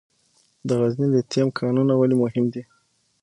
[0.67, 2.63] د غزني لیتیم کانونه ولې مهم دي؟